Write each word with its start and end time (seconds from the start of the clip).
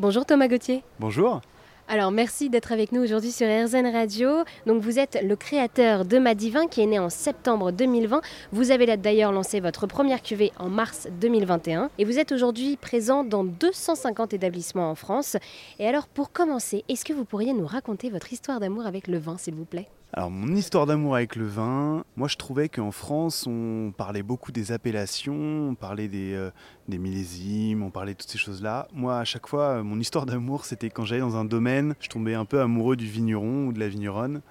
Bonjour 0.00 0.24
Thomas 0.24 0.48
Gauthier. 0.48 0.82
Bonjour. 0.98 1.42
Alors 1.86 2.10
merci 2.10 2.48
d'être 2.48 2.72
avec 2.72 2.90
nous 2.90 3.02
aujourd'hui 3.02 3.30
sur 3.30 3.46
RZN 3.46 3.86
Radio. 3.86 4.30
Donc 4.64 4.80
vous 4.80 4.98
êtes 4.98 5.18
le 5.22 5.36
créateur 5.36 6.06
de 6.06 6.18
Madivin 6.18 6.68
qui 6.68 6.80
est 6.80 6.86
né 6.86 6.98
en 6.98 7.10
septembre 7.10 7.70
2020. 7.70 8.22
Vous 8.50 8.70
avez 8.70 8.96
d'ailleurs 8.96 9.30
lancé 9.30 9.60
votre 9.60 9.86
première 9.86 10.22
cuvée 10.22 10.52
en 10.58 10.70
mars 10.70 11.06
2021 11.20 11.90
et 11.98 12.06
vous 12.06 12.18
êtes 12.18 12.32
aujourd'hui 12.32 12.78
présent 12.78 13.24
dans 13.24 13.44
250 13.44 14.32
établissements 14.32 14.90
en 14.90 14.94
France. 14.94 15.36
Et 15.78 15.86
alors 15.86 16.08
pour 16.08 16.32
commencer, 16.32 16.82
est-ce 16.88 17.04
que 17.04 17.12
vous 17.12 17.26
pourriez 17.26 17.52
nous 17.52 17.66
raconter 17.66 18.08
votre 18.08 18.32
histoire 18.32 18.58
d'amour 18.58 18.86
avec 18.86 19.06
le 19.06 19.18
vin 19.18 19.36
s'il 19.36 19.54
vous 19.54 19.66
plaît? 19.66 19.90
Alors 20.12 20.28
mon 20.28 20.56
histoire 20.56 20.86
d'amour 20.86 21.14
avec 21.14 21.36
le 21.36 21.46
vin, 21.46 22.04
moi 22.16 22.26
je 22.26 22.36
trouvais 22.36 22.68
qu'en 22.68 22.90
France 22.90 23.46
on 23.46 23.92
parlait 23.96 24.24
beaucoup 24.24 24.50
des 24.50 24.72
appellations, 24.72 25.68
on 25.70 25.74
parlait 25.76 26.08
des, 26.08 26.34
euh, 26.34 26.50
millésimes, 26.88 27.84
on 27.84 27.90
parlait 27.90 28.14
de 28.14 28.18
toutes 28.18 28.30
ces 28.30 28.38
choses-là. 28.38 28.88
Moi 28.92 29.20
à 29.20 29.24
chaque 29.24 29.46
fois 29.46 29.84
mon 29.84 30.00
histoire 30.00 30.26
d'amour 30.26 30.64
c'était 30.64 30.90
quand 30.90 31.04
j'allais 31.04 31.20
dans 31.20 31.36
un 31.36 31.44
domaine, 31.44 31.94
je 32.00 32.08
tombais 32.08 32.34
un 32.34 32.44
peu 32.44 32.60
amoureux 32.60 32.96
du 32.96 33.06
vigneron 33.06 33.66
ou 33.66 33.72
de 33.72 33.78
la 33.78 33.86
vigneronne. 33.86 34.42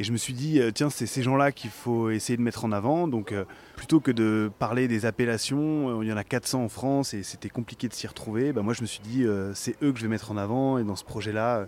Et 0.00 0.04
je 0.04 0.12
me 0.12 0.16
suis 0.16 0.34
dit, 0.34 0.60
euh, 0.60 0.70
tiens, 0.70 0.90
c'est 0.90 1.06
ces 1.06 1.24
gens-là 1.24 1.50
qu'il 1.50 1.70
faut 1.70 2.10
essayer 2.10 2.36
de 2.36 2.42
mettre 2.42 2.64
en 2.64 2.70
avant. 2.70 3.08
Donc, 3.08 3.32
euh, 3.32 3.44
plutôt 3.74 3.98
que 3.98 4.12
de 4.12 4.48
parler 4.60 4.86
des 4.86 5.06
appellations, 5.06 6.02
il 6.02 6.08
y 6.08 6.12
en 6.12 6.16
a 6.16 6.22
400 6.22 6.62
en 6.62 6.68
France 6.68 7.14
et 7.14 7.24
c'était 7.24 7.48
compliqué 7.48 7.88
de 7.88 7.94
s'y 7.94 8.06
retrouver, 8.06 8.52
bah, 8.52 8.62
moi 8.62 8.74
je 8.74 8.82
me 8.82 8.86
suis 8.86 9.00
dit, 9.00 9.26
c'est 9.54 9.74
eux 9.82 9.90
que 9.90 9.98
je 9.98 10.04
vais 10.04 10.08
mettre 10.08 10.30
en 10.30 10.36
avant. 10.36 10.78
Et 10.78 10.84
dans 10.84 10.94
ce 10.94 11.04
projet-là, 11.04 11.66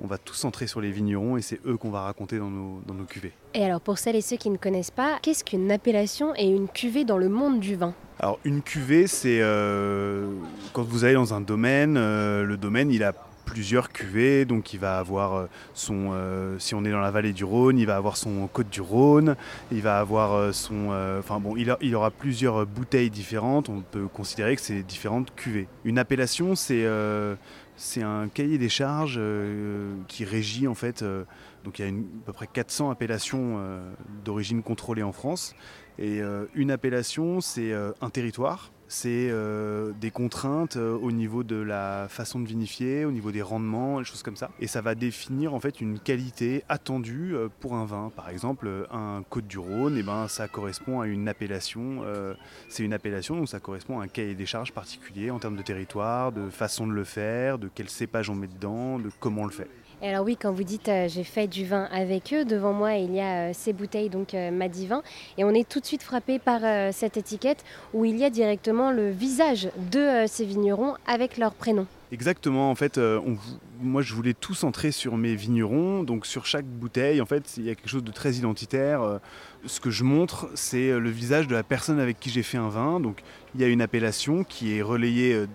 on 0.00 0.06
va 0.06 0.18
tout 0.18 0.34
centrer 0.34 0.66
sur 0.66 0.80
les 0.80 0.90
vignerons 0.90 1.36
et 1.36 1.42
c'est 1.42 1.60
eux 1.66 1.76
qu'on 1.76 1.90
va 1.90 2.02
raconter 2.02 2.38
dans 2.38 2.50
nos, 2.50 2.80
dans 2.86 2.94
nos 2.94 3.04
cuvées. 3.04 3.32
Et 3.54 3.64
alors 3.64 3.80
pour 3.80 3.98
celles 3.98 4.16
et 4.16 4.20
ceux 4.20 4.36
qui 4.36 4.50
ne 4.50 4.56
connaissent 4.56 4.90
pas, 4.90 5.18
qu'est-ce 5.22 5.44
qu'une 5.44 5.70
appellation 5.70 6.34
et 6.36 6.46
une 6.46 6.68
cuvée 6.68 7.04
dans 7.04 7.18
le 7.18 7.28
monde 7.28 7.60
du 7.60 7.76
vin? 7.76 7.94
Alors 8.18 8.38
une 8.44 8.62
cuvée, 8.62 9.06
c'est 9.06 9.40
euh, 9.40 10.30
quand 10.72 10.84
vous 10.84 11.04
allez 11.04 11.14
dans 11.14 11.34
un 11.34 11.40
domaine, 11.40 11.96
euh, 11.96 12.44
le 12.44 12.56
domaine 12.56 12.90
il 12.90 13.02
a 13.02 13.12
plusieurs 13.44 13.90
cuvées, 13.90 14.44
donc 14.44 14.72
il 14.72 14.78
va 14.78 14.98
avoir 14.98 15.34
euh, 15.34 15.46
son, 15.74 16.12
si 16.58 16.74
on 16.74 16.84
est 16.84 16.90
dans 16.90 17.00
la 17.00 17.10
vallée 17.10 17.32
du 17.32 17.44
Rhône, 17.44 17.78
il 17.78 17.86
va 17.86 17.96
avoir 17.96 18.16
son 18.16 18.46
côte 18.46 18.70
du 18.70 18.80
Rhône, 18.80 19.34
il 19.72 19.82
va 19.82 19.98
avoir 19.98 20.54
son, 20.54 20.90
enfin 21.18 21.40
bon, 21.40 21.56
il, 21.56 21.74
il, 21.80 21.94
aura 21.96 22.10
plusieurs 22.10 22.64
bouteilles 22.64 23.10
différentes. 23.10 23.68
On 23.68 23.80
peut 23.82 24.06
considérer 24.06 24.54
que 24.54 24.62
c'est 24.62 24.82
différentes 24.82 25.34
cuvées. 25.34 25.66
Une 25.84 25.98
appellation, 25.98 26.54
c'est 26.54 26.86
c'est 27.82 28.02
un 28.02 28.28
cahier 28.28 28.58
des 28.58 28.68
charges 28.68 29.16
euh, 29.18 29.92
qui 30.06 30.24
régit 30.24 30.68
en 30.68 30.74
fait. 30.74 31.02
Euh, 31.02 31.24
donc 31.64 31.80
il 31.80 31.84
y 31.84 31.88
a 31.88 31.90
à 31.90 31.94
peu 32.24 32.32
près 32.32 32.46
400 32.46 32.90
appellations 32.90 33.56
euh, 33.58 33.92
d'origine 34.24 34.62
contrôlée 34.62 35.02
en 35.02 35.10
France. 35.10 35.56
Et 35.98 36.20
une 36.54 36.70
appellation, 36.70 37.42
c'est 37.42 37.70
un 37.74 38.10
territoire 38.10 38.72
c'est 38.92 39.30
euh, 39.30 39.92
des 40.02 40.10
contraintes 40.10 40.76
euh, 40.76 40.98
au 40.98 41.12
niveau 41.12 41.44
de 41.44 41.56
la 41.56 42.08
façon 42.10 42.40
de 42.40 42.46
vinifier, 42.46 43.06
au 43.06 43.10
niveau 43.10 43.32
des 43.32 43.40
rendements, 43.40 43.98
des 43.98 44.04
choses 44.04 44.22
comme 44.22 44.36
ça. 44.36 44.50
Et 44.60 44.66
ça 44.66 44.82
va 44.82 44.94
définir 44.94 45.54
en 45.54 45.60
fait 45.60 45.80
une 45.80 45.98
qualité 45.98 46.62
attendue 46.68 47.34
euh, 47.34 47.48
pour 47.60 47.74
un 47.74 47.86
vin. 47.86 48.12
Par 48.14 48.28
exemple, 48.28 48.68
un 48.90 49.24
Côte 49.30 49.46
du 49.46 49.58
Rhône, 49.58 49.96
eh 49.98 50.02
ben, 50.02 50.28
ça 50.28 50.46
correspond 50.46 51.00
à 51.00 51.06
une 51.06 51.26
appellation. 51.26 52.02
c'est 52.68 52.82
une 52.82 52.92
appellation, 52.92 53.36
donc 53.36 53.48
ça 53.48 53.60
correspond 53.60 54.00
à 54.00 54.04
un 54.04 54.08
cahier 54.08 54.34
des 54.34 54.46
charges 54.46 54.72
particulier 54.72 55.30
en 55.30 55.38
termes 55.38 55.56
de 55.56 55.62
territoire, 55.62 56.30
de 56.32 56.50
façon 56.50 56.86
de 56.86 56.92
le 56.92 57.04
faire, 57.04 57.58
de 57.58 57.70
quel 57.74 57.88
cépage 57.88 58.28
on 58.28 58.34
met 58.34 58.48
dedans, 58.48 58.98
de 58.98 59.10
comment 59.20 59.42
on 59.42 59.46
le 59.46 59.52
fait 59.52 59.68
alors 60.04 60.24
oui, 60.24 60.36
quand 60.36 60.50
vous 60.50 60.64
dites 60.64 60.90
j'ai 61.06 61.22
fait 61.22 61.46
du 61.46 61.64
vin 61.64 61.84
avec 61.92 62.34
eux, 62.34 62.44
devant 62.44 62.72
moi 62.72 62.94
il 62.94 63.14
y 63.14 63.20
a 63.20 63.54
ces 63.54 63.72
bouteilles, 63.72 64.08
donc 64.08 64.32
Madivin, 64.32 65.00
et 65.38 65.44
on 65.44 65.50
est 65.50 65.68
tout 65.68 65.78
de 65.78 65.86
suite 65.86 66.02
frappé 66.02 66.40
par 66.40 66.60
cette 66.92 67.16
étiquette 67.16 67.64
où 67.94 68.04
il 68.04 68.16
y 68.16 68.24
a 68.24 68.30
directement 68.30 68.81
le 68.90 69.10
visage 69.10 69.70
de 69.90 70.24
ces 70.26 70.44
vignerons 70.44 70.94
avec 71.06 71.36
leur 71.36 71.54
prénom. 71.54 71.86
Exactement, 72.10 72.70
en 72.70 72.74
fait, 72.74 73.00
moi 73.80 74.02
je 74.02 74.12
voulais 74.12 74.34
tout 74.34 74.52
centrer 74.52 74.92
sur 74.92 75.16
mes 75.16 75.34
vignerons, 75.34 76.02
donc 76.02 76.26
sur 76.26 76.44
chaque 76.44 76.66
bouteille, 76.66 77.22
en 77.22 77.26
fait, 77.26 77.54
il 77.56 77.64
y 77.64 77.70
a 77.70 77.74
quelque 77.74 77.88
chose 77.88 78.04
de 78.04 78.12
très 78.12 78.34
identitaire. 78.34 79.18
Ce 79.64 79.80
que 79.80 79.88
je 79.88 80.04
montre, 80.04 80.50
c'est 80.54 80.98
le 80.98 81.08
visage 81.08 81.48
de 81.48 81.54
la 81.54 81.62
personne 81.62 81.98
avec 81.98 82.20
qui 82.20 82.28
j'ai 82.28 82.42
fait 82.42 82.58
un 82.58 82.68
vin. 82.68 83.00
Donc 83.00 83.22
il 83.54 83.62
y 83.62 83.64
a 83.64 83.68
une 83.68 83.80
appellation 83.80 84.44
qui 84.44 84.76
est 84.76 84.82
relayée 84.82 85.46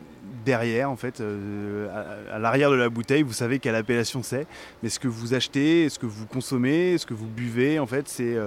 derrière, 0.45 0.89
en 0.89 0.95
fait, 0.95 1.19
euh, 1.19 1.87
à, 2.31 2.39
l'arrière 2.39 2.71
de 2.71 2.75
la 2.75 2.89
bouteille, 2.89 3.21
vous 3.21 3.33
savez 3.33 3.59
quelle 3.59 3.75
appellation 3.75 4.23
c'est. 4.23 4.47
Mais 4.81 4.89
ce 4.89 4.99
que 4.99 5.07
vous 5.07 5.33
achetez, 5.33 5.89
ce 5.89 5.99
que 5.99 6.05
vous 6.05 6.25
consommez, 6.25 6.97
ce 6.97 7.05
que 7.05 7.13
vous 7.13 7.27
buvez, 7.27 7.79
en 7.79 7.85
fait, 7.85 8.07
c'est 8.07 8.37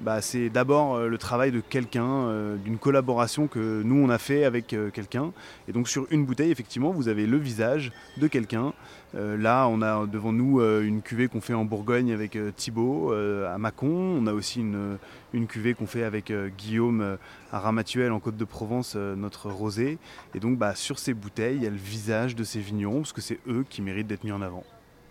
euh, 0.00 0.04
bah, 0.04 0.20
d'abord 0.52 0.96
euh, 0.96 1.08
le 1.08 1.18
travail 1.18 1.52
de 1.52 1.60
quelqu'un, 1.60 2.54
d'une 2.64 2.78
collaboration 2.78 3.46
que 3.46 3.82
nous 3.82 3.96
on 3.96 4.08
a 4.08 4.18
fait 4.18 4.44
avec 4.44 4.74
quelqu'un. 4.92 5.32
Et 5.68 5.72
donc 5.72 5.88
sur 5.88 6.06
une 6.10 6.24
bouteille, 6.24 6.50
effectivement, 6.50 6.90
vous 6.90 7.08
avez 7.08 7.26
le 7.26 7.36
visage 7.36 7.92
de 8.16 8.26
quelqu'un. 8.26 8.72
là, 9.14 9.66
on 9.68 9.82
a 9.82 10.06
devant 10.06 10.32
nous 10.32 10.60
une 10.60 11.02
cuvée 11.02 11.28
qu'on 11.28 11.40
fait 11.40 11.54
en 11.54 11.64
Bourgogne 11.64 12.12
avec 12.12 12.36
Thibaut 12.56 13.12
à 13.12 13.58
Mâcon. 13.58 13.88
On 13.88 14.26
a 14.26 14.32
aussi 14.32 14.60
une, 14.60 15.46
cuvée 15.46 15.74
qu'on 15.74 15.86
fait 15.86 16.04
avec 16.04 16.32
Guillaume 16.56 17.18
à 17.52 17.58
Ramatuel 17.58 18.12
en 18.12 18.20
Côte 18.20 18.36
de 18.36 18.44
Provence, 18.44 18.96
notre 18.96 19.50
rosé. 19.50 19.98
Et 20.34 20.40
donc 20.40 20.58
bah, 20.58 20.74
sur 20.74 20.98
ces 20.98 21.14
bouteilles, 21.14 21.56
il 21.56 21.62
y 21.62 21.66
a 21.66 21.70
le 21.70 21.76
visage 21.76 22.34
de 22.34 22.44
ces 22.44 22.60
vignerons, 22.60 22.98
parce 22.98 23.12
que 23.12 23.20
c'est 23.20 23.38
eux 23.48 23.64
qui 23.68 23.82
méritent 23.82 24.08
d'être 24.08 24.24
mis 24.24 24.32
en 24.32 24.42
avant. 24.42 24.64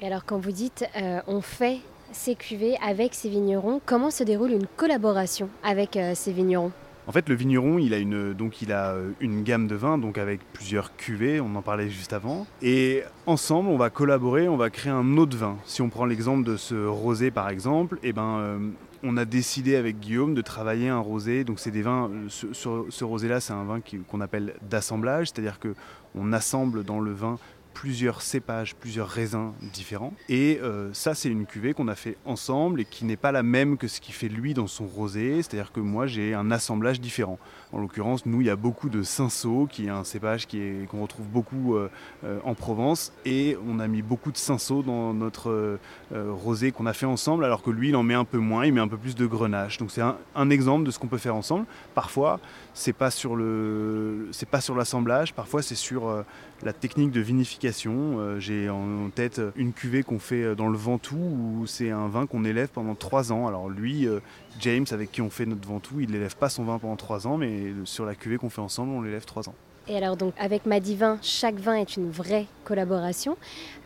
Et 0.03 0.07
alors 0.07 0.25
quand 0.25 0.37
vous 0.37 0.51
dites 0.51 0.85
euh, 0.97 1.21
on 1.27 1.39
fait 1.39 1.79
ces 2.13 2.35
cuvées 2.35 2.77
avec 2.81 3.13
ces 3.13 3.29
vignerons, 3.29 3.81
comment 3.85 4.11
se 4.11 4.23
déroule 4.23 4.51
une 4.51 4.67
collaboration 4.77 5.49
avec 5.63 5.97
euh, 5.97 6.13
ces 6.15 6.31
vignerons? 6.31 6.71
En 7.05 7.11
fait, 7.11 7.27
le 7.27 7.35
vigneron, 7.35 7.79
il 7.79 7.93
a 7.93 8.91
euh, 8.91 9.11
une 9.19 9.43
gamme 9.43 9.67
de 9.67 9.75
vins, 9.75 9.97
donc 9.97 10.17
avec 10.17 10.39
plusieurs 10.53 10.95
cuvées, 10.95 11.41
on 11.41 11.53
en 11.55 11.61
parlait 11.61 11.89
juste 11.89 12.13
avant. 12.13 12.47
Et 12.61 13.03
ensemble, 13.25 13.69
on 13.69 13.77
va 13.77 13.89
collaborer, 13.89 14.47
on 14.47 14.55
va 14.55 14.69
créer 14.69 14.93
un 14.93 15.17
autre 15.17 15.35
vin. 15.35 15.57
Si 15.65 15.81
on 15.81 15.89
prend 15.89 16.05
l'exemple 16.05 16.43
de 16.45 16.55
ce 16.55 16.85
rosé, 16.85 17.29
par 17.29 17.49
exemple, 17.49 17.99
eh 18.03 18.13
ben, 18.13 18.57
on 19.03 19.17
a 19.17 19.25
décidé 19.25 19.75
avec 19.75 19.99
Guillaume 19.99 20.33
de 20.33 20.41
travailler 20.41 20.87
un 20.87 20.99
rosé. 20.99 21.43
Donc 21.43 21.59
c'est 21.59 21.71
des 21.71 21.81
vins, 21.81 22.09
ce, 22.29 22.47
ce, 22.53 23.03
rosé-là, 23.03 23.41
c'est 23.41 23.53
un 23.53 23.65
vin 23.65 23.79
qu'on 24.07 24.21
appelle 24.21 24.55
d'assemblage, 24.61 25.27
c'est-à-dire 25.27 25.59
que 25.59 25.75
on 26.15 26.31
assemble 26.31 26.83
dans 26.83 26.99
le 26.99 27.11
vin 27.11 27.37
plusieurs 27.73 28.21
cépages, 28.21 28.75
plusieurs 28.75 29.09
raisins 29.09 29.51
différents. 29.73 30.13
Et 30.29 30.59
euh, 30.61 30.93
ça, 30.93 31.15
c'est 31.15 31.29
une 31.29 31.45
cuvée 31.45 31.73
qu'on 31.73 31.87
a 31.87 31.95
fait 31.95 32.17
ensemble 32.25 32.81
et 32.81 32.85
qui 32.85 33.05
n'est 33.05 33.17
pas 33.17 33.31
la 33.31 33.43
même 33.43 33.77
que 33.77 33.87
ce 33.87 33.99
qu'il 33.99 34.13
fait 34.13 34.29
lui 34.29 34.53
dans 34.53 34.67
son 34.67 34.85
rosé. 34.85 35.37
C'est-à-dire 35.37 35.71
que 35.71 35.79
moi, 35.79 36.07
j'ai 36.07 36.33
un 36.33 36.51
assemblage 36.51 37.01
différent. 37.01 37.39
En 37.71 37.79
l'occurrence, 37.79 38.25
nous, 38.25 38.41
il 38.41 38.47
y 38.47 38.49
a 38.49 38.55
beaucoup 38.55 38.89
de 38.89 39.01
cinsault, 39.01 39.67
qui 39.69 39.87
est 39.87 39.89
un 39.89 40.03
cépage 40.03 40.47
qu'on 40.47 41.01
retrouve 41.01 41.25
beaucoup 41.25 41.75
euh, 41.75 41.89
euh, 42.23 42.39
en 42.43 42.53
Provence. 42.53 43.11
Et 43.25 43.57
on 43.67 43.79
a 43.79 43.87
mis 43.87 44.01
beaucoup 44.01 44.31
de 44.31 44.37
cinsault 44.37 44.83
dans 44.83 45.13
notre 45.13 45.79
rosé 46.11 46.71
qu'on 46.71 46.85
a 46.85 46.93
fait 46.93 47.05
ensemble, 47.05 47.43
alors 47.43 47.63
que 47.63 47.71
lui, 47.71 47.89
il 47.89 47.95
en 47.95 48.03
met 48.03 48.13
un 48.13 48.25
peu 48.25 48.37
moins, 48.37 48.65
il 48.65 48.73
met 48.73 48.81
un 48.81 48.87
peu 48.87 48.97
plus 48.97 49.15
de 49.15 49.25
grenache. 49.25 49.77
Donc 49.77 49.91
c'est 49.91 50.01
un, 50.01 50.17
un, 50.35 50.49
exemple 50.49 50.85
de 50.85 50.91
ce 50.91 50.99
qu'on 50.99 51.07
peut 51.07 51.17
faire 51.17 51.35
ensemble. 51.35 51.65
Parfois, 51.95 52.39
c'est 52.73 52.93
pas 52.93 53.09
sur 53.09 53.35
le, 53.35 54.29
c'est 54.31 54.47
pas 54.47 54.61
sur 54.61 54.75
l'assemblage. 54.75 55.33
Parfois, 55.33 55.61
c'est 55.61 55.75
sur 55.75 56.23
la 56.63 56.73
technique 56.73 57.11
de 57.11 57.19
vinification. 57.19 57.62
Euh, 57.65 58.39
j'ai 58.39 58.69
en 58.69 59.09
tête 59.09 59.41
une 59.55 59.73
cuvée 59.73 60.03
qu'on 60.03 60.19
fait 60.19 60.43
euh, 60.43 60.55
dans 60.55 60.67
le 60.67 60.77
Ventoux 60.77 61.15
où 61.15 61.65
c'est 61.65 61.91
un 61.91 62.07
vin 62.07 62.25
qu'on 62.25 62.43
élève 62.43 62.69
pendant 62.69 62.95
trois 62.95 63.31
ans. 63.31 63.47
Alors 63.47 63.69
lui, 63.69 64.07
euh, 64.07 64.19
James, 64.59 64.85
avec 64.91 65.11
qui 65.11 65.21
on 65.21 65.29
fait 65.29 65.45
notre 65.45 65.67
Ventoux, 65.67 66.01
il 66.01 66.11
n'élève 66.11 66.35
pas 66.35 66.49
son 66.49 66.63
vin 66.63 66.79
pendant 66.79 66.95
trois 66.95 67.25
ans, 67.27 67.37
mais 67.37 67.73
sur 67.85 68.05
la 68.05 68.15
cuvée 68.15 68.37
qu'on 68.37 68.49
fait 68.49 68.61
ensemble, 68.61 68.91
on 68.91 69.01
l'élève 69.01 69.25
trois 69.25 69.47
ans. 69.47 69.55
Et 69.87 69.97
alors 69.97 70.15
donc 70.15 70.33
avec 70.37 70.65
Madivin, 70.65 71.17
chaque 71.21 71.55
vin 71.55 71.75
est 71.75 71.97
une 71.97 72.09
vraie 72.09 72.47
collaboration. 72.63 73.37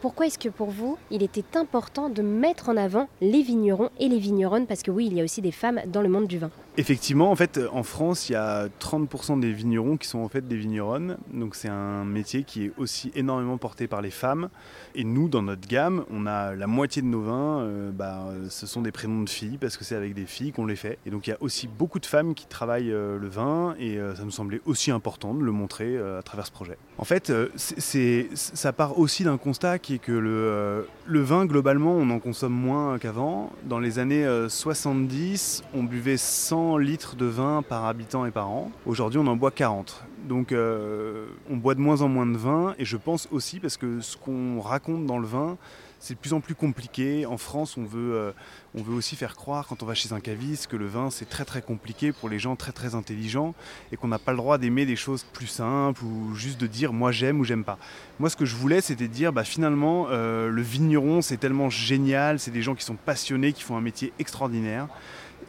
Pourquoi 0.02 0.28
est-ce 0.28 0.38
que 0.38 0.50
pour 0.50 0.70
vous, 0.70 0.98
il 1.10 1.24
était 1.24 1.58
important 1.58 2.10
de 2.10 2.22
mettre 2.22 2.70
en 2.70 2.78
avant 2.78 3.10
les 3.20 3.42
vignerons 3.42 3.90
et 4.00 4.08
les 4.08 4.20
vigneronnes? 4.20 4.68
Parce 4.68 4.84
que 4.84 4.92
oui, 4.92 5.08
il 5.08 5.14
y 5.16 5.22
a 5.22 5.24
aussi 5.24 5.42
des 5.42 5.52
femmes 5.52 5.82
dans 5.88 6.02
le 6.02 6.10
monde 6.10 6.28
du 6.28 6.38
vin. 6.38 6.52
Effectivement, 6.80 7.32
en 7.32 7.36
fait, 7.36 7.60
en 7.72 7.82
France, 7.82 8.30
il 8.30 8.34
y 8.34 8.36
a 8.36 8.68
30% 8.80 9.40
des 9.40 9.52
vignerons 9.52 9.98
qui 9.98 10.08
sont 10.08 10.20
en 10.20 10.30
fait 10.30 10.48
des 10.48 10.56
vigneronnes. 10.56 11.18
Donc 11.34 11.56
c'est 11.56 11.70
un 11.70 12.06
métier 12.06 12.44
qui 12.44 12.66
est 12.66 12.72
aussi 12.78 13.12
énormément 13.16 13.58
porté 13.58 13.88
par 13.88 14.04
les 14.04 14.12
femmes. 14.12 14.50
Et 14.94 15.04
nous, 15.04 15.28
dans 15.28 15.42
notre 15.42 15.68
gamme, 15.68 16.06
on 16.12 16.28
a 16.28 16.54
la 16.54 16.68
moitié 16.68 17.02
de 17.02 17.08
nos 17.08 17.22
vins, 17.22 17.62
euh, 17.62 17.92
bah, 17.92 18.28
ce 18.50 18.68
sont 18.68 18.84
des 18.84 18.92
prénoms 18.92 19.24
de 19.24 19.30
filles 19.30 19.58
parce 19.60 19.76
que 19.76 19.84
c'est 19.84 19.96
avec 19.96 20.14
des 20.14 20.28
filles 20.28 20.52
qu'on 20.52 20.68
les 20.68 20.76
fait. 20.76 21.00
Et 21.08 21.10
donc 21.10 21.26
il 21.26 21.32
y 21.32 21.34
a 21.34 21.38
aussi 21.42 21.68
beaucoup 21.68 22.00
de 22.00 22.06
femmes 22.06 22.36
qui 22.36 22.46
travaillent 22.46 22.92
euh, 22.92 23.18
le 23.18 23.28
vin 23.28 23.76
et 23.80 23.98
euh, 23.98 24.14
ça 24.16 24.24
nous 24.24 24.32
semblait 24.32 24.62
aussi 24.66 24.92
important 24.92 25.34
de 25.34 25.44
le 25.44 25.52
montrer 25.52 25.87
à 25.96 26.22
travers 26.22 26.46
ce 26.46 26.52
projet. 26.52 26.78
En 26.98 27.06
fait, 27.06 27.32
c'est, 27.56 28.28
ça 28.34 28.74
part 28.74 29.00
aussi 29.00 29.24
d'un 29.24 29.38
constat 29.38 29.80
qui 29.80 29.96
est 29.96 30.00
que 30.00 30.12
le, 30.12 30.88
le 31.06 31.22
vin, 31.22 31.46
globalement, 31.46 31.94
on 31.94 32.10
en 32.10 32.20
consomme 32.20 32.54
moins 32.54 32.98
qu'avant. 33.00 33.52
Dans 33.64 33.80
les 33.80 34.00
années 34.00 34.28
70, 34.50 35.64
on 35.74 35.84
buvait 35.84 36.18
100 36.18 36.78
litres 36.78 37.16
de 37.16 37.26
vin 37.26 37.62
par 37.62 37.86
habitant 37.86 38.26
et 38.26 38.32
par 38.32 38.50
an. 38.50 38.72
Aujourd'hui, 38.86 39.20
on 39.20 39.28
en 39.28 39.36
boit 39.36 39.52
40. 39.52 40.04
Donc 40.28 40.54
on 40.54 41.58
boit 41.58 41.76
de 41.76 41.80
moins 41.80 42.02
en 42.02 42.10
moins 42.10 42.26
de 42.26 42.38
vin 42.38 42.76
et 42.78 42.86
je 42.86 42.98
pense 42.98 43.28
aussi 43.32 43.60
parce 43.60 43.78
que 43.78 44.02
ce 44.02 44.18
qu'on 44.18 44.60
raconte 44.60 45.06
dans 45.06 45.20
le 45.20 45.28
vin, 45.28 45.58
c'est 46.00 46.14
de 46.14 46.20
plus 46.20 46.34
en 46.34 46.40
plus 46.40 46.56
compliqué. 46.56 47.26
En 47.26 47.38
France, 47.38 47.78
on 47.78 47.84
veut, 47.84 48.14
euh, 48.14 48.32
on 48.76 48.82
veut 48.82 48.94
aussi 48.94 49.16
faire 49.16 49.36
croire, 49.36 49.68
quand 49.68 49.84
on 49.84 49.86
va 49.86 49.94
chez 49.94 50.14
un 50.14 50.20
caviste, 50.20 50.68
que 50.68 50.76
le 50.76 50.88
vin, 50.88 51.10
c'est 51.10 51.28
très 51.30 51.46
très 51.46 51.62
compliqué 51.62 52.12
pour 52.12 52.30
les 52.30 52.40
gens 52.40 52.56
très 52.56 52.72
très 52.72 52.96
intelligents 52.96 53.56
et 53.92 53.98
qu'on 53.98 54.08
n'a 54.08 54.20
pas 54.20 54.32
le 54.32 54.38
droit 54.38 54.58
d'aimer 54.58 54.86
des 54.86 54.96
choses 54.96 55.24
plus 55.34 55.48
simples 55.48 56.04
ou 56.04 56.36
juste 56.36 56.60
de 56.60 56.68
dire 56.68 56.94
moi 56.94 57.12
j'aime 57.12 57.40
ou 57.40 57.44
j'aime 57.44 57.64
pas. 57.64 57.78
Moi, 58.20 58.30
ce 58.30 58.36
que 58.36 58.46
je 58.46 58.56
voulais, 58.56 58.82
c'était 58.82 59.08
de 59.08 59.14
dire 59.14 59.34
bah, 59.34 59.44
finalement, 59.44 60.08
euh, 60.10 60.50
le 60.50 60.62
vigneron, 60.62 61.22
c'est 61.22 61.38
tellement 61.38 61.70
génial, 61.70 62.40
c'est 62.40 62.52
des 62.52 62.62
gens 62.62 62.76
qui 62.76 62.84
sont 62.84 62.96
passionnés, 62.96 63.54
qui 63.54 63.64
font 63.64 63.78
un 63.78 63.82
métier 63.82 64.14
extraordinaire. 64.20 64.88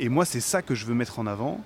Et 0.01 0.09
moi, 0.09 0.25
c'est 0.25 0.41
ça 0.41 0.63
que 0.63 0.75
je 0.75 0.87
veux 0.87 0.95
mettre 0.95 1.19
en 1.19 1.27
avant. 1.27 1.61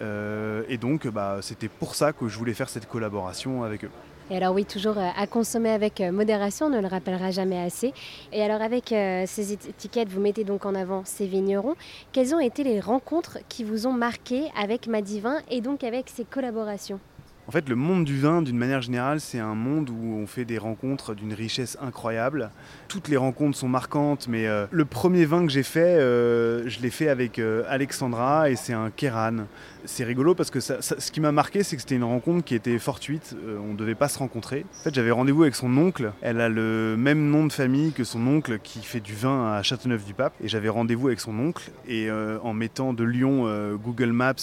Euh, 0.00 0.62
et 0.68 0.76
donc, 0.76 1.06
bah, 1.08 1.38
c'était 1.40 1.68
pour 1.68 1.94
ça 1.94 2.12
que 2.12 2.28
je 2.28 2.38
voulais 2.38 2.54
faire 2.54 2.68
cette 2.68 2.86
collaboration 2.86 3.64
avec 3.64 3.84
eux. 3.84 3.90
Et 4.30 4.36
alors 4.36 4.54
oui, 4.54 4.66
toujours 4.66 4.98
euh, 4.98 5.08
à 5.16 5.26
consommer 5.26 5.70
avec 5.70 6.02
euh, 6.02 6.12
modération, 6.12 6.66
on 6.66 6.70
ne 6.70 6.80
le 6.80 6.86
rappellera 6.86 7.30
jamais 7.30 7.58
assez. 7.58 7.94
Et 8.30 8.42
alors 8.42 8.60
avec 8.60 8.92
euh, 8.92 9.24
ces 9.26 9.54
étiquettes, 9.54 10.10
vous 10.10 10.20
mettez 10.20 10.44
donc 10.44 10.66
en 10.66 10.74
avant 10.74 11.02
ces 11.06 11.26
vignerons. 11.26 11.76
Quelles 12.12 12.34
ont 12.34 12.40
été 12.40 12.62
les 12.62 12.78
rencontres 12.78 13.38
qui 13.48 13.64
vous 13.64 13.86
ont 13.86 13.92
marqué 13.94 14.44
avec 14.54 14.86
Madivin 14.86 15.38
et 15.50 15.62
donc 15.62 15.82
avec 15.82 16.10
ces 16.14 16.24
collaborations? 16.24 17.00
En 17.46 17.50
fait, 17.50 17.66
le 17.70 17.76
monde 17.76 18.04
du 18.04 18.20
vin, 18.20 18.42
d'une 18.42 18.58
manière 18.58 18.82
générale, 18.82 19.20
c'est 19.20 19.38
un 19.38 19.54
monde 19.54 19.88
où 19.88 20.18
on 20.22 20.26
fait 20.26 20.44
des 20.44 20.58
rencontres 20.58 21.14
d'une 21.14 21.32
richesse 21.32 21.78
incroyable. 21.80 22.50
Toutes 22.88 23.08
les 23.08 23.16
rencontres 23.16 23.56
sont 23.56 23.70
marquantes, 23.70 24.28
mais 24.28 24.46
le 24.70 24.84
premier 24.84 25.24
vin 25.24 25.46
que 25.46 25.50
j'ai 25.50 25.62
fait, 25.62 25.98
je 25.98 26.82
l'ai 26.82 26.90
fait 26.90 27.08
avec 27.08 27.40
Alexandra 27.66 28.50
et 28.50 28.56
c'est 28.56 28.74
un 28.74 28.90
Kéran 28.90 29.46
c'est 29.88 30.04
rigolo 30.04 30.34
parce 30.34 30.50
que 30.50 30.60
ce 30.60 31.10
qui 31.10 31.20
m'a 31.20 31.32
marqué, 31.32 31.62
c'est 31.62 31.74
que 31.74 31.82
c'était 31.82 31.96
une 31.96 32.04
rencontre 32.04 32.44
qui 32.44 32.54
était 32.54 32.78
fortuite. 32.78 33.34
Euh, 33.42 33.58
on 33.58 33.72
ne 33.72 33.76
devait 33.76 33.94
pas 33.94 34.08
se 34.08 34.18
rencontrer. 34.18 34.66
En 34.80 34.82
fait, 34.84 34.94
j'avais 34.94 35.10
rendez-vous 35.10 35.42
avec 35.42 35.54
son 35.54 35.74
oncle. 35.78 36.12
Elle 36.20 36.40
a 36.40 36.48
le 36.48 36.94
même 36.98 37.30
nom 37.30 37.46
de 37.46 37.52
famille 37.52 37.92
que 37.92 38.04
son 38.04 38.24
oncle 38.26 38.58
qui 38.62 38.80
fait 38.80 39.00
du 39.00 39.14
vin 39.14 39.52
à 39.54 39.62
Châteauneuf-du-Pape. 39.62 40.34
Et 40.44 40.48
j'avais 40.48 40.68
rendez-vous 40.68 41.08
avec 41.08 41.20
son 41.20 41.38
oncle. 41.38 41.70
Et 41.88 42.10
euh, 42.10 42.38
en 42.42 42.52
mettant 42.52 42.92
de 42.92 43.02
Lyon 43.02 43.44
euh, 43.46 43.76
Google 43.76 44.12
Maps 44.12 44.34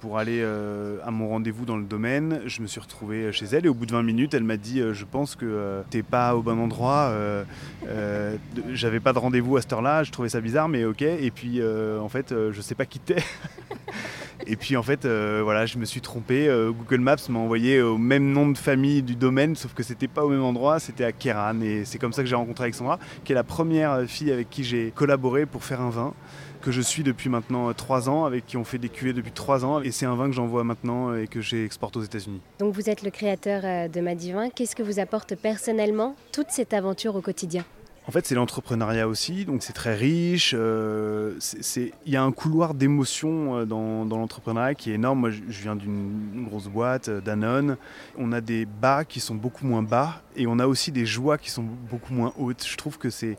pour 0.00 0.18
aller 0.18 0.44
à 1.04 1.10
mon 1.10 1.28
rendez-vous 1.28 1.64
dans 1.64 1.76
le 1.76 1.84
domaine, 1.84 2.42
je 2.46 2.60
me 2.60 2.66
suis 2.66 2.80
retrouvé 2.80 3.32
chez 3.32 3.46
elle. 3.46 3.64
Et 3.64 3.68
au 3.68 3.74
bout 3.74 3.86
de 3.86 3.92
20 3.92 4.02
minutes, 4.02 4.34
elle 4.34 4.44
m'a 4.44 4.58
dit 4.58 4.82
Je 4.92 5.04
pense 5.04 5.34
que 5.34 5.82
t'es 5.90 6.02
pas 6.02 6.36
au 6.36 6.42
bon 6.42 6.58
endroit. 6.60 7.12
j'avais 8.72 9.00
pas 9.00 9.12
de 9.12 9.18
rendez-vous 9.18 9.56
à 9.56 9.62
cette 9.62 9.72
heure-là. 9.72 10.02
Je 10.04 10.12
trouvais 10.12 10.28
ça 10.28 10.40
bizarre, 10.40 10.68
mais 10.68 10.84
ok. 10.84 11.02
Et 11.02 11.30
puis, 11.30 11.60
en 11.62 12.08
fait, 12.08 12.34
je 12.50 12.60
sais 12.60 12.74
pas 12.74 12.84
qui 12.84 12.98
t'es. 12.98 13.16
Et 14.50 14.56
puis 14.56 14.76
en 14.76 14.82
fait, 14.82 15.04
euh, 15.04 15.42
voilà, 15.44 15.64
je 15.64 15.78
me 15.78 15.84
suis 15.84 16.00
trompé. 16.00 16.48
Euh, 16.48 16.72
Google 16.72 16.98
Maps 16.98 17.28
m'a 17.28 17.38
envoyé 17.38 17.80
au 17.80 17.98
même 17.98 18.32
nom 18.32 18.48
de 18.48 18.58
famille 18.58 19.00
du 19.00 19.14
domaine, 19.14 19.54
sauf 19.54 19.74
que 19.74 19.84
c'était 19.84 20.08
pas 20.08 20.24
au 20.24 20.28
même 20.28 20.42
endroit, 20.42 20.80
c'était 20.80 21.04
à 21.04 21.12
Kéran. 21.12 21.60
Et 21.60 21.84
c'est 21.84 21.98
comme 21.98 22.12
ça 22.12 22.22
que 22.22 22.28
j'ai 22.28 22.34
rencontré 22.34 22.64
Alexandra, 22.64 22.98
qui 23.22 23.30
est 23.30 23.36
la 23.36 23.44
première 23.44 24.02
fille 24.08 24.32
avec 24.32 24.50
qui 24.50 24.64
j'ai 24.64 24.90
collaboré 24.92 25.46
pour 25.46 25.62
faire 25.62 25.80
un 25.80 25.90
vin 25.90 26.14
que 26.62 26.72
je 26.72 26.80
suis 26.80 27.04
depuis 27.04 27.28
maintenant 27.28 27.72
trois 27.74 28.08
ans, 28.08 28.24
avec 28.24 28.44
qui 28.44 28.56
on 28.56 28.64
fait 28.64 28.78
des 28.78 28.88
cuvées 28.88 29.12
depuis 29.12 29.30
trois 29.30 29.64
ans. 29.64 29.80
Et 29.82 29.92
c'est 29.92 30.06
un 30.06 30.16
vin 30.16 30.26
que 30.26 30.34
j'envoie 30.34 30.64
maintenant 30.64 31.14
et 31.14 31.28
que 31.28 31.40
j'exporte 31.40 31.96
aux 31.96 32.02
États-Unis. 32.02 32.40
Donc 32.58 32.74
vous 32.74 32.90
êtes 32.90 33.04
le 33.04 33.10
créateur 33.10 33.62
euh, 33.64 33.86
de 33.86 34.00
Madivin. 34.00 34.50
Qu'est-ce 34.50 34.74
que 34.74 34.82
vous 34.82 34.98
apporte 34.98 35.36
personnellement 35.36 36.16
toute 36.32 36.50
cette 36.50 36.74
aventure 36.74 37.14
au 37.14 37.20
quotidien? 37.20 37.64
En 38.06 38.12
fait, 38.12 38.26
c'est 38.26 38.34
l'entrepreneuriat 38.34 39.06
aussi, 39.06 39.44
donc 39.44 39.62
c'est 39.62 39.74
très 39.74 39.94
riche. 39.94 40.54
Euh, 40.56 41.38
il 42.06 42.12
y 42.12 42.16
a 42.16 42.22
un 42.22 42.32
couloir 42.32 42.74
d'émotions 42.74 43.58
euh, 43.58 43.64
dans, 43.66 44.04
l'entrepreneuriat 44.04 44.74
qui 44.74 44.90
est 44.90 44.94
énorme. 44.94 45.20
Moi, 45.20 45.30
je, 45.30 45.62
viens 45.62 45.76
d'une 45.76 46.46
grosse 46.48 46.68
boîte, 46.68 47.08
euh, 47.08 47.20
Danone. 47.20 47.76
On 48.16 48.32
a 48.32 48.40
des 48.40 48.64
bas 48.64 49.04
qui 49.04 49.20
sont 49.20 49.34
beaucoup 49.34 49.66
moins 49.66 49.82
bas 49.82 50.22
et 50.34 50.46
on 50.46 50.58
a 50.58 50.66
aussi 50.66 50.92
des 50.92 51.04
joies 51.04 51.36
qui 51.36 51.50
sont 51.50 51.62
beaucoup 51.62 52.14
moins 52.14 52.32
hautes. 52.38 52.66
Je 52.66 52.76
trouve 52.76 52.96
que 52.96 53.10
c'est 53.10 53.36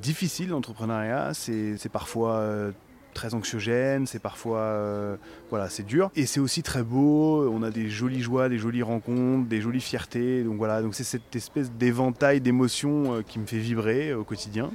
difficile 0.00 0.50
l'entrepreneuriat. 0.50 1.34
C'est 1.34 1.90
parfois 1.92 2.72
très 3.18 3.34
anxiogène, 3.34 4.06
c'est 4.06 4.20
parfois 4.20 4.60
euh, 4.60 5.16
voilà, 5.50 5.68
c'est 5.68 5.82
dur 5.82 6.12
et 6.14 6.24
c'est 6.24 6.38
aussi 6.38 6.62
très 6.62 6.84
beau, 6.84 7.50
on 7.50 7.64
a 7.64 7.70
des 7.70 7.90
jolies 7.90 8.22
joies, 8.22 8.48
des 8.48 8.58
jolies 8.58 8.84
rencontres, 8.84 9.48
des 9.48 9.60
jolies 9.60 9.80
fiertés. 9.80 10.44
Donc 10.44 10.56
voilà, 10.56 10.82
donc 10.82 10.94
c'est 10.94 11.02
cette 11.02 11.34
espèce 11.34 11.72
d'éventail 11.72 12.40
d'émotions 12.40 13.16
euh, 13.16 13.22
qui 13.22 13.40
me 13.40 13.46
fait 13.46 13.58
vibrer 13.58 14.14
au 14.14 14.22
quotidien. 14.22 14.70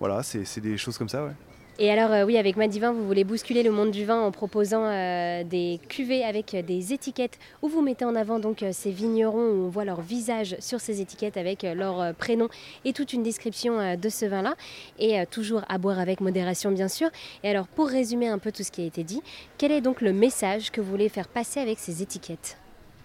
Voilà, 0.00 0.22
c'est 0.22 0.60
des 0.60 0.76
choses 0.76 0.98
comme 0.98 1.08
ça, 1.08 1.24
ouais. 1.24 1.32
Et 1.78 1.90
alors, 1.90 2.12
euh, 2.12 2.24
oui, 2.24 2.36
avec 2.36 2.56
Madivin, 2.56 2.92
vous 2.92 3.06
voulez 3.06 3.24
bousculer 3.24 3.62
le 3.62 3.70
monde 3.70 3.90
du 3.90 4.04
vin 4.04 4.20
en 4.20 4.30
proposant 4.30 4.84
euh, 4.84 5.42
des 5.42 5.80
cuvées 5.88 6.22
avec 6.22 6.54
des 6.54 6.92
étiquettes 6.92 7.38
où 7.62 7.68
vous 7.68 7.80
mettez 7.80 8.04
en 8.04 8.14
avant 8.14 8.38
donc 8.38 8.62
euh, 8.62 8.70
ces 8.72 8.90
vignerons 8.90 9.48
où 9.48 9.64
on 9.64 9.68
voit 9.68 9.86
leur 9.86 10.02
visage 10.02 10.54
sur 10.60 10.80
ces 10.80 11.00
étiquettes 11.00 11.38
avec 11.38 11.62
leur 11.62 12.14
prénom 12.14 12.48
et 12.84 12.92
toute 12.92 13.14
une 13.14 13.22
description 13.22 13.96
de 13.96 14.08
ce 14.10 14.26
vin-là. 14.26 14.54
Et 14.98 15.24
toujours 15.26 15.62
à 15.68 15.78
boire 15.78 15.98
avec 15.98 16.20
modération, 16.20 16.70
bien 16.70 16.88
sûr. 16.88 17.08
Et 17.42 17.48
alors, 17.48 17.66
pour 17.66 17.88
résumer 17.88 18.28
un 18.28 18.38
peu 18.38 18.52
tout 18.52 18.62
ce 18.62 18.70
qui 18.70 18.82
a 18.82 18.86
été 18.86 19.02
dit, 19.02 19.22
quel 19.56 19.72
est 19.72 19.80
donc 19.80 20.02
le 20.02 20.12
message 20.12 20.70
que 20.70 20.80
vous 20.80 20.90
voulez 20.90 21.08
faire 21.08 21.28
passer 21.28 21.58
avec 21.58 21.78
ces 21.78 22.02
étiquettes? 22.02 22.61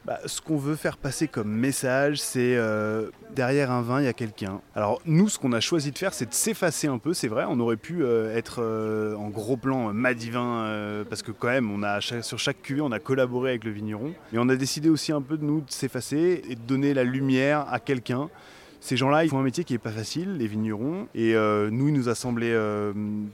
Bah, 0.08 0.22
ce 0.26 0.40
qu'on 0.40 0.56
veut 0.56 0.78
faire 0.78 0.96
passer 0.96 1.28
comme 1.28 1.52
message, 1.52 2.22
c'est 2.22 2.56
euh, 2.56 3.10
derrière 3.36 3.72
un 3.72 3.82
vin, 3.82 4.00
il 4.00 4.06
y 4.06 4.08
a 4.08 4.14
quelqu'un. 4.14 4.62
Alors 4.74 5.02
nous, 5.06 5.28
ce 5.28 5.38
qu'on 5.38 5.52
a 5.52 5.60
choisi 5.60 5.92
de 5.92 5.98
faire, 5.98 6.14
c'est 6.14 6.30
de 6.30 6.34
s'effacer 6.34 6.88
un 6.88 6.98
peu, 6.98 7.14
c'est 7.14 7.28
vrai. 7.28 7.44
On 7.50 7.60
aurait 7.60 7.76
pu 7.76 8.06
euh, 8.06 8.34
être 8.34 8.64
euh, 8.64 9.16
en 9.16 9.28
gros 9.28 9.58
plan 9.58 9.92
Madivin, 9.94 11.04
parce 11.10 11.24
que 11.24 11.32
quand 11.32 11.50
même, 11.50 11.70
on 11.70 11.84
a, 11.84 12.00
sur 12.00 12.40
chaque 12.40 12.62
cuvée, 12.62 12.80
on 12.80 12.94
a 12.94 13.00
collaboré 13.00 13.50
avec 13.50 13.66
le 13.66 13.72
vigneron. 13.72 14.14
Mais 14.32 14.40
on 14.40 14.48
a 14.48 14.56
décidé 14.56 14.88
aussi 14.88 15.12
un 15.12 15.22
peu 15.22 15.38
de 15.38 15.44
nous 15.44 15.60
de 15.60 15.72
s'effacer 15.72 16.42
et 16.50 16.56
de 16.56 16.62
donner 16.62 16.94
la 16.94 17.04
lumière 17.04 17.66
à 17.70 17.82
quelqu'un. 17.82 18.30
Ces 18.80 18.96
gens-là, 18.96 19.24
ils 19.24 19.30
font 19.30 19.40
un 19.40 19.44
métier 19.44 19.64
qui 19.64 19.74
n'est 19.74 19.80
pas 19.80 19.92
facile, 19.92 20.38
les 20.38 20.48
vignerons, 20.48 21.08
et 21.16 21.34
nous, 21.34 21.88
il 21.88 21.94
nous 21.94 22.10
a 22.10 22.16
semblé 22.16 22.56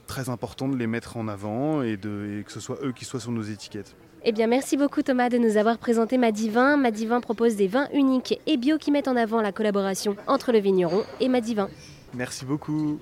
très 0.06 0.28
important 0.30 0.68
de 0.68 0.76
les 0.76 0.86
mettre 0.86 1.16
en 1.16 1.28
avant 1.28 1.82
et, 1.82 1.96
de, 1.96 2.40
et 2.40 2.44
que 2.44 2.50
ce 2.52 2.60
soit 2.60 2.78
eux 2.82 2.92
qui 2.92 3.04
soient 3.04 3.20
sur 3.20 3.30
nos 3.30 3.42
étiquettes. 3.42 3.94
Eh 4.26 4.32
bien, 4.32 4.46
merci 4.46 4.78
beaucoup 4.78 5.02
Thomas 5.02 5.28
de 5.28 5.36
nous 5.36 5.58
avoir 5.58 5.76
présenté 5.76 6.16
Madivin. 6.16 6.78
Madivin 6.78 7.20
propose 7.20 7.56
des 7.56 7.68
vins 7.68 7.88
uniques 7.92 8.40
et 8.46 8.56
bio 8.56 8.78
qui 8.78 8.90
mettent 8.90 9.08
en 9.08 9.16
avant 9.16 9.42
la 9.42 9.52
collaboration 9.52 10.16
entre 10.26 10.50
le 10.50 10.60
vigneron 10.60 11.04
et 11.20 11.28
Madivin. 11.28 11.68
Merci 12.14 12.46
beaucoup. 12.46 12.98